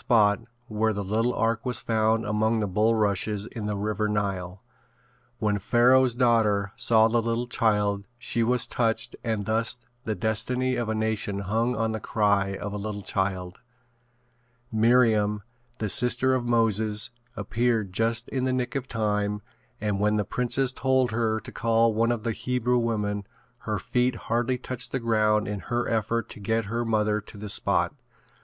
[0.00, 4.62] spot where the little ark was found among the bullrushes in the River Nile.
[5.40, 10.88] When Pharoah's daughter saw the little child she was touched and thus the destiny of
[10.88, 13.60] a nation hung on the cry of a little child.
[14.72, 15.42] Miriam,
[15.76, 19.42] the sister of Moses appeared just in the nick of time
[19.82, 23.26] and when the princess told her to call one of the Hebrew women
[23.68, 27.50] her feet hardly touched the ground in her effort to get her mother to the
[27.50, 27.94] spot.